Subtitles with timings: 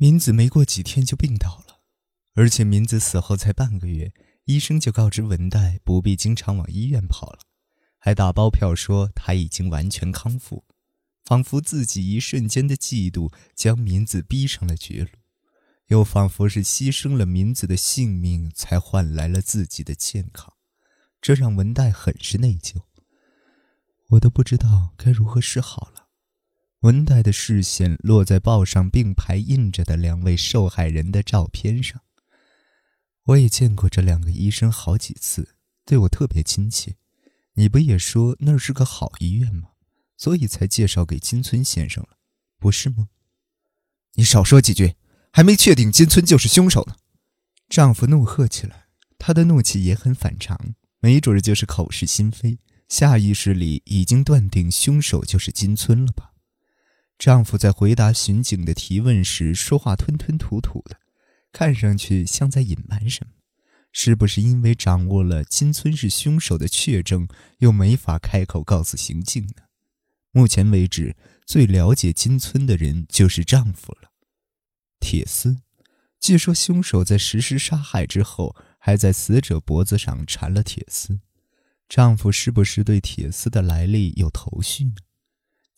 [0.00, 1.80] 明子没过几天就病倒了，
[2.34, 4.12] 而且明子死后才半个月，
[4.44, 7.40] 医生就告知文代不必经常往医院跑了，
[7.98, 10.64] 还打包票说他已经完全康复，
[11.24, 15.10] 仿佛自己一瞬间的嫉妒将明子逼上了绝路，
[15.88, 20.54] 又仿佛是牺牲了明子的性命才换来了自己的健康，
[21.20, 22.82] 这让文代很是内疚。
[24.10, 26.07] 我都不知道该如何是好了。
[26.80, 32.00] 文代的视线落在报上并排印着的两位受害人的照片上。
[33.24, 36.96] 我也见过这两个医生好几次，对我特别亲切。
[37.54, 39.70] 你不也说那是个好医院吗？
[40.16, 42.18] 所以才介绍给金村先生了，
[42.58, 43.08] 不是吗？
[44.14, 44.94] 你少说几句，
[45.32, 46.96] 还没确定金村就是凶手呢。
[47.68, 48.86] 丈夫怒喝起来，
[49.18, 52.60] 他的怒气也很反常，没准就是口是心非。
[52.88, 56.32] 下意识里已经断定凶手就是金村了吧？
[57.18, 61.00] 丈夫在回答巡警的提问时说话吞吞吐吐的，
[61.50, 63.32] 看上去像在隐瞒什么。
[63.90, 67.26] 是不是因为掌握了金村是凶手的确证，
[67.58, 69.64] 又没法开口告诉刑警呢？
[70.30, 74.12] 目前为止，最了解金村的人就是丈夫了。
[75.00, 75.62] 铁丝，
[76.20, 81.18] 据说凶手在实施杀害之后，还在死者脖子上缠了铁丝。
[81.88, 84.94] 丈夫是不是对铁丝的来历有头绪呢？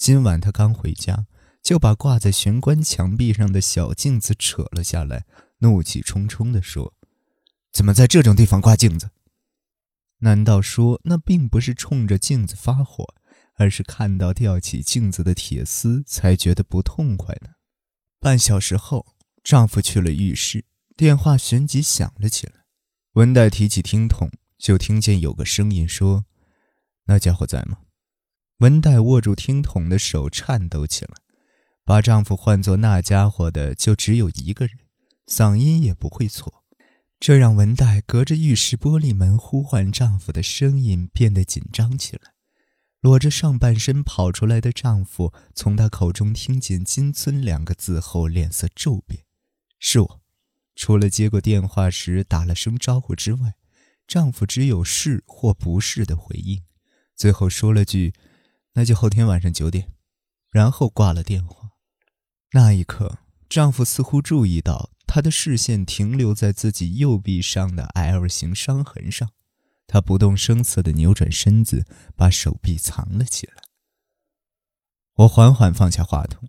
[0.00, 1.26] 今晚他刚回家，
[1.62, 5.26] 就把挂在玄关墙壁上的小镜子扯了下来，
[5.58, 6.94] 怒气冲冲地说
[7.70, 9.10] ：“怎么在这种地方挂镜子？
[10.20, 13.14] 难道说那并不是冲着镜子发火，
[13.56, 17.50] 而是看到吊起镜子的铁丝才觉得不痛快呢？”
[18.18, 19.04] 半小时后，
[19.44, 20.64] 丈夫去了浴室，
[20.96, 22.64] 电话旋即响了起来。
[23.12, 24.30] 文代提起听筒。
[24.56, 26.26] 就听见有个声音说
[27.04, 27.78] ：“那家伙在吗？”
[28.60, 31.12] 文代握住听筒的手颤抖起来。
[31.82, 34.76] 把丈夫唤作那家伙的就只有一个人，
[35.26, 36.62] 嗓音也不会错。
[37.18, 42.34] 这让文代隔着浴室玻璃门呼唤丈夫的声音变得紧张起来。
[43.00, 49.24] 裸着上半身跑出来的丈夫从她口中听见“金村”两个字后，脸色骤变。
[49.78, 50.20] 是我，
[50.76, 53.54] 除了接过电话时打了声招呼之外。
[54.06, 56.62] 丈夫只有是或不是的回应，
[57.16, 58.12] 最后说了句
[58.74, 59.92] ：“那就后天晚上九点。”
[60.50, 61.70] 然后挂了电话。
[62.52, 69.30] 那一刻，丈夫似乎注意到她的视线停留在自己右臂上的 L 型伤痕上，
[69.86, 71.86] 他不动声色地扭转身子，
[72.16, 73.54] 把手臂藏了起来。
[75.14, 76.48] 我缓缓放下话筒。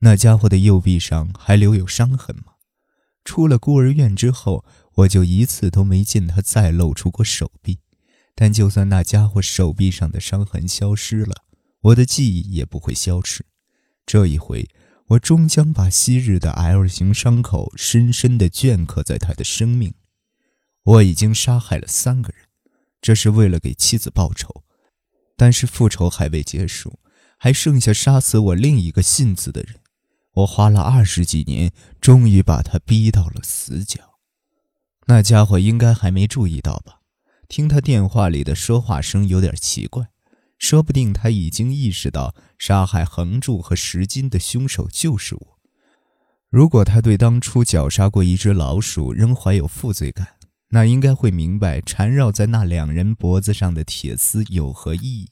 [0.00, 2.54] 那家伙的右臂上还留有伤痕吗？
[3.24, 4.64] 出了孤儿院之后。
[4.98, 7.80] 我就一次都没见他再露出过手臂，
[8.34, 11.44] 但就算那家伙手臂上的伤痕消失了，
[11.80, 13.46] 我的记忆也不会消失。
[14.04, 14.68] 这一回，
[15.08, 19.94] 我终将把昔日的 L 型伤口深深地镌刻在他的生命。
[20.82, 22.46] 我已经杀害了三个人，
[23.00, 24.64] 这是为了给妻子报仇，
[25.36, 26.98] 但是复仇还未结束，
[27.38, 29.76] 还剩下杀死我另一个信子的人。
[30.32, 34.18] 我花了二十几年，终于把他逼到了死角。
[35.06, 36.93] 那家伙应该还没注意到吧？
[37.48, 40.08] 听他电话里的说话声有点奇怪，
[40.58, 45.58] 说不定他已经意识到杀害横柱和石金的凶手就是我。
[46.50, 50.36] 如果他对当初绞杀过一只老鼠仍怀有负罪感，
[50.68, 55.28] 那应该会明白缠绕在那两人脖子上的铁丝有何意义。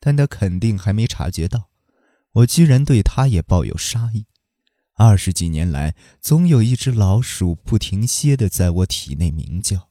[0.00, 1.70] 但他肯定还没察觉到，
[2.32, 4.26] 我居然对他也抱有杀意。
[4.94, 9.85] 二十几年来，总有一只老鼠不停歇地在我体内鸣叫，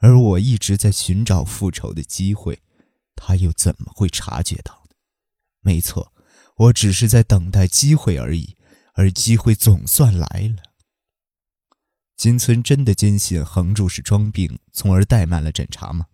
[0.00, 2.60] 而我一直在寻找复仇的机会，
[3.14, 4.96] 他又怎么会察觉到呢？
[5.60, 6.12] 没错，
[6.56, 8.56] 我只是在等待机会而已，
[8.94, 10.62] 而机会总算来了。
[12.16, 16.06] 金村真的坚信横柱是装病，从而怠慢了侦查吗？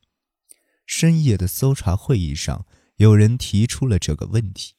[0.85, 2.67] 深夜的搜查会议上，
[2.97, 4.75] 有人提出了这个问题。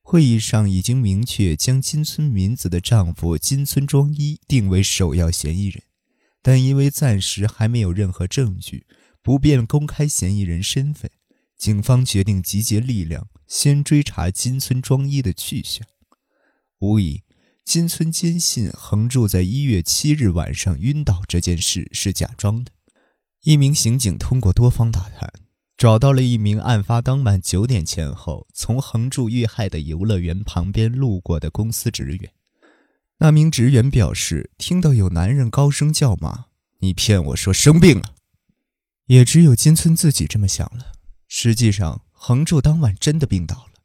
[0.00, 5.82] 会议上已经明确将金村民子的丈夫金村庄一定为首要嫌疑人，
[6.48, 8.86] 但因为暂时还没有任何证据，
[9.20, 11.10] 不便公开嫌疑人身份，
[11.58, 15.86] 警方决定集结力量，先追查金村庄一的去向。
[16.78, 17.22] 无疑，
[17.66, 22.72] 金村坚信横柱在一月七日晚上晕倒这件事是假装的。
[23.42, 25.30] 一名刑警通过多方打探。
[25.76, 32.32] 找到了一名案发当晚九点前后从横柱遇害的游乐园旁边路过的公司职员。
[33.18, 36.46] 那名职员表示，听到有男人高声叫骂
[36.80, 38.14] ：“你骗我说生病了！”
[39.06, 40.92] 也只有金村自己这么想了。
[41.26, 43.82] 实际上，横柱当晚真的病倒了。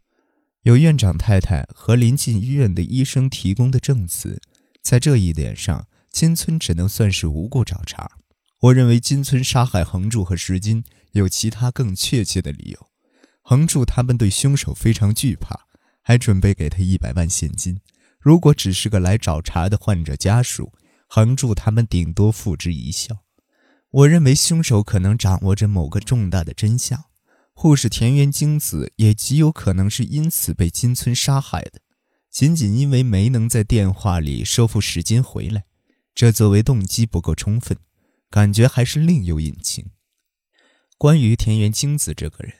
[0.61, 4.41] 有院长太太和临近医院的医生提供的证词，
[4.81, 8.11] 在这一点上，金村只能算是无故找茬。
[8.61, 10.83] 我认为金村杀害横柱和石金
[11.13, 12.87] 有其他更确切的理由。
[13.41, 15.65] 横柱他们对凶手非常惧怕，
[16.01, 17.81] 还准备给他一百万现金。
[18.23, 20.71] 如果只是个来找茬的患者家属，
[21.07, 23.25] 横柱他们顶多付之一笑。
[23.89, 27.03] 我认为凶手可能掌握着某个重大的真相，
[27.53, 31.81] 护士田园京子也极有可能是因此被金村杀害的，
[32.31, 35.65] 仅仅因为没能在电话里说服石金回来，
[36.15, 37.77] 这作为动机不够充分，
[38.29, 39.87] 感觉还是另有隐情。
[40.97, 42.53] 关于田园京子这个人，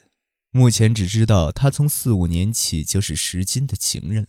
[0.50, 4.28] 目前只知道他从四五年起就是石金的情人了。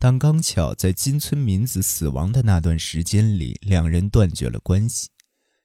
[0.00, 5.08] 但刚巧在金村民子死亡的那段时间里，两人断绝了关系。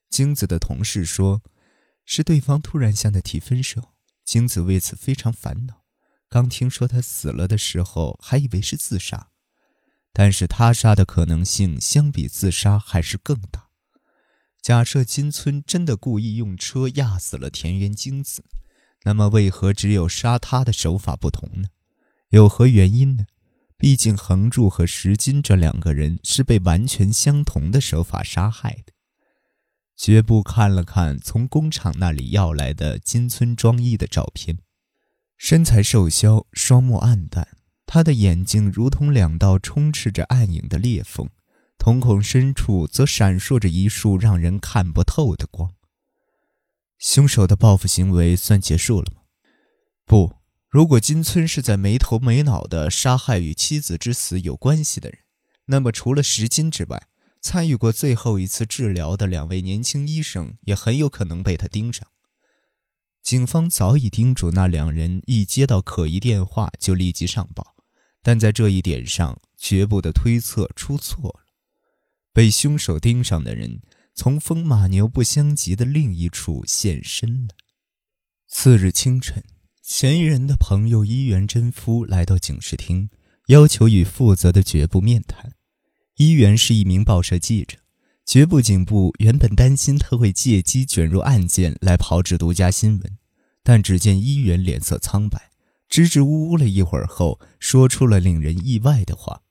[0.09, 1.43] 京子的同事说，
[2.03, 3.93] 是对方突然向他提分手，
[4.25, 5.83] 京子为此非常烦恼。
[6.27, 9.29] 刚听说他死了的时候，还以为是自杀，
[10.11, 13.67] 但是他杀的可能性相比自杀还是更大。
[14.63, 18.43] 假设金村真的故意用车压死了田园京子，
[19.03, 21.67] 那么为何只有杀他的手法不同呢？
[22.29, 23.25] 有何原因呢？
[23.83, 28.93] 毕竟，横柱和石金这两个人是被完全相同的手法杀害的。
[29.97, 34.59] 绝不看了看从工厂那里要来的金村庄一的照片，
[35.35, 37.45] 身材瘦削，双目暗淡，
[37.85, 41.29] 他的眼睛如同两道充斥着暗影的裂缝，
[41.77, 45.73] 瞳孔深处则闪烁着一束让人看不透的光。
[46.97, 49.23] 凶手的报复行为算结束了吗？
[50.05, 50.42] 不。
[50.73, 55.19] 如果金村是在没头没脑的杀害与妻子之死有关系的人，
[55.65, 57.09] 那么除了石金之外，
[57.39, 62.07] 参与过最后一次治疗的两位年轻医生也很有可能被他盯上。
[63.21, 67.75] 警方早已叮嘱那两人，一接到可疑电话就立即上报，
[68.23, 71.45] 但在这一点上，绝不的推测出错了。
[72.33, 73.79] 被凶手盯上的人，
[74.15, 77.53] 从风马牛不相及的另一处现身了。
[78.47, 79.43] 次日清晨。
[79.83, 83.09] 嫌疑人的朋友伊原真夫来到警视厅，
[83.47, 85.55] 要求与负责的绝部面谈。
[86.15, 87.79] 伊原是一名报社记者，
[88.25, 93.17] 绝部警部原本担心他会借机卷入案件来炮制独家新闻，
[93.61, 95.51] 但只见伊原脸色苍白，
[95.89, 99.41] 支支吾吾了一会儿后，说出了令人意外的话：“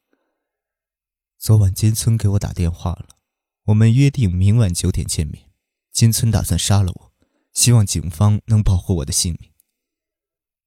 [1.39, 3.19] 昨晚金村给我打电话了，
[3.67, 5.51] 我们约定明晚九点见面。
[5.93, 7.13] 金村打算杀了我，
[7.53, 9.51] 希望警方能保护我的性命。”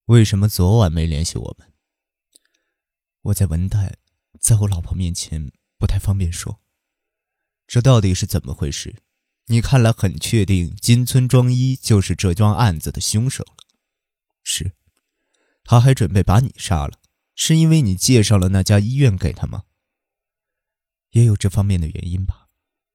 [0.06, 1.74] 为什么昨晚没联系我们？
[3.22, 3.98] 我在文代，
[4.40, 6.62] 在我老婆面前不太方便说。
[7.66, 9.02] 这到底是怎么回事？
[9.48, 13.66] 你看来很确定金村庄一就是这桩案子的凶手了。
[14.44, 14.74] 是，
[15.64, 17.00] 他还准备把你杀了，
[17.34, 19.64] 是因为你介绍了那家医院给他吗？
[21.10, 22.50] 也有这方面的原因吧。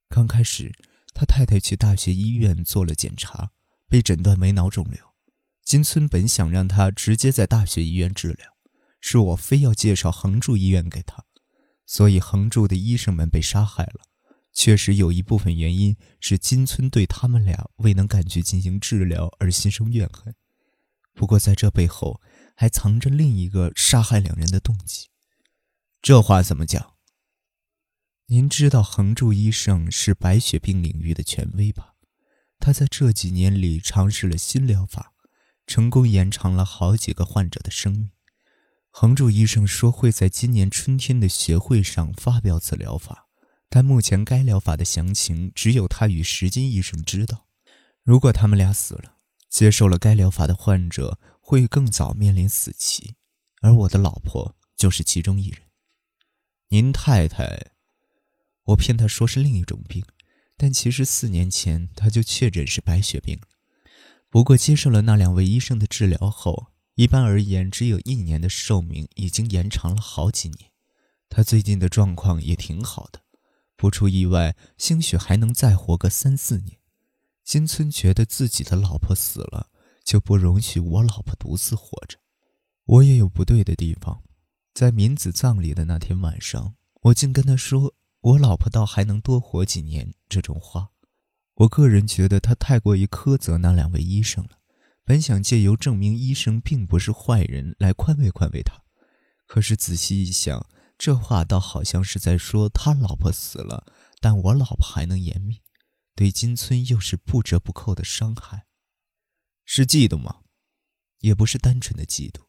[0.09, 0.73] 刚开始，
[1.13, 3.51] 他太太去大学医院做了检查，
[3.89, 5.10] 被诊断为脑肿瘤。
[5.71, 8.57] 金村本想让他直接在大学医院治疗，
[9.01, 11.25] 是我非要介绍横柱医院给他，
[11.87, 14.01] 所以横柱的医生们被杀害了。
[14.53, 20.35] 确实有一部分原因是金村对他们俩未能赶去进行治疗而心生怨恨，
[21.15, 22.21] 不过在这背后
[22.57, 25.11] 还藏着另一个杀害两人的动机。
[26.03, 26.95] 这话怎么讲？
[28.27, 31.95] 您知道横柱医生是白血病领域的权威吧？
[32.59, 35.13] 他在这几年里尝试了新疗法。
[35.71, 38.11] 成功延长了好几个患者的生命。
[38.91, 43.29] 横柱医生说会在今年春天的学会上发表此疗法，
[43.69, 47.47] 但目前该疗法的详情只有他与石金医生知道。
[48.03, 53.15] 如果他们俩死了，接受了该疗法的患者会更早面临死期，
[53.63, 55.61] 而我的老婆就是其中一人。
[56.71, 57.71] 您太太，
[58.65, 60.05] 我骗她说是另一种病，
[60.57, 63.47] 但其实四年前她就确诊是白血病了。
[64.31, 70.71] 不过，接受了那两位医生的治疗后，一般而言，只有一年的寿命已经延长了好几年。
[71.29, 73.23] 他最近的状况也挺好的，
[73.77, 76.79] 不出意外，兴许还能再活个三四年。
[77.43, 79.71] 金村觉得自己的老婆死了，
[80.05, 82.19] 就不容许我老婆独自活着。
[82.85, 84.23] 我也有不对的地方，
[84.73, 90.91] 在敏子葬礼的那天晚上，我竟跟他说我老婆倒还能多活几年这种话。
[91.55, 94.61] 我个人觉得他太过于苛责那两位医生了，
[95.05, 98.83] 本想借由证明医生并不是坏人来宽慰宽慰他，
[99.47, 100.67] 可是仔细一想，
[100.97, 103.85] 这话倒好像是在说他老婆死了，
[104.21, 105.61] 但我老婆还能延命，
[106.15, 108.67] 对金村又是不折不扣的伤害，
[109.65, 110.41] 是嫉妒吗？
[111.19, 112.45] 也不是单纯的嫉妒，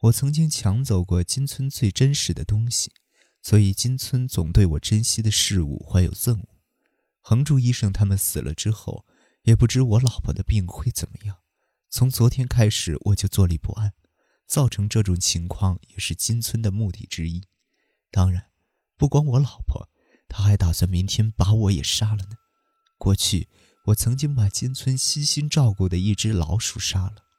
[0.00, 2.92] 我曾经抢走过金村最真实的东西，
[3.40, 6.49] 所以金村总对我珍惜的事物怀有憎恶。
[7.30, 9.06] 横柱医生他们死了之后，
[9.44, 11.36] 也不知我老婆的病会怎么样。
[11.88, 13.92] 从昨天开始，我就坐立不安，
[14.48, 17.44] 造成这种情况也是金村的目的之一。
[18.10, 18.46] 当然，
[18.96, 19.88] 不光我老婆，
[20.28, 22.34] 他还打算明天把我也杀了呢。
[22.98, 23.48] 过去，
[23.84, 27.29] 我曾经把金村悉心照顾的一只老鼠杀了。